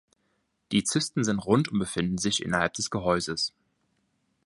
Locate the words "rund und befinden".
1.37-2.17